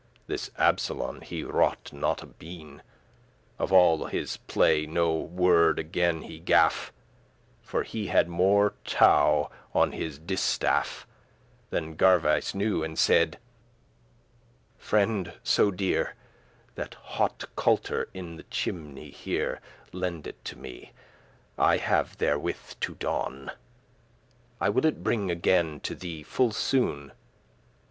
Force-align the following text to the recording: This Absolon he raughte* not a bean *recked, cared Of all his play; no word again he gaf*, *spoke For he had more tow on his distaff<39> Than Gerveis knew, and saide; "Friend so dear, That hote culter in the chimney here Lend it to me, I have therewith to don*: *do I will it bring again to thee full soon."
This 0.25 0.49
Absolon 0.57 1.21
he 1.21 1.43
raughte* 1.43 1.93
not 1.93 2.23
a 2.23 2.25
bean 2.25 2.77
*recked, 2.77 2.79
cared 2.79 2.89
Of 3.69 3.71
all 3.71 4.05
his 4.07 4.37
play; 4.47 4.87
no 4.87 5.13
word 5.13 5.77
again 5.77 6.23
he 6.23 6.39
gaf*, 6.39 6.87
*spoke 6.89 6.93
For 7.61 7.83
he 7.83 8.07
had 8.07 8.27
more 8.27 8.73
tow 8.83 9.51
on 9.75 9.91
his 9.91 10.17
distaff<39> 10.17 11.05
Than 11.69 11.95
Gerveis 11.97 12.55
knew, 12.55 12.83
and 12.83 12.97
saide; 12.97 13.37
"Friend 14.79 15.33
so 15.43 15.69
dear, 15.69 16.15
That 16.73 16.95
hote 16.95 17.45
culter 17.55 18.09
in 18.11 18.37
the 18.37 18.43
chimney 18.49 19.11
here 19.11 19.61
Lend 19.93 20.25
it 20.25 20.43
to 20.45 20.57
me, 20.57 20.93
I 21.59 21.77
have 21.77 22.17
therewith 22.17 22.73
to 22.79 22.95
don*: 22.95 23.45
*do 23.45 23.51
I 24.59 24.69
will 24.69 24.87
it 24.87 25.03
bring 25.03 25.29
again 25.29 25.79
to 25.81 25.93
thee 25.93 26.23
full 26.23 26.51
soon." 26.53 27.11